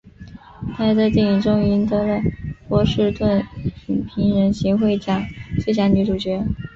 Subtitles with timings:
[0.75, 2.23] 她还在电影中赢得了
[2.67, 3.45] 波士顿
[3.85, 5.23] 影评人协会奖
[5.63, 6.43] 最佳女主角。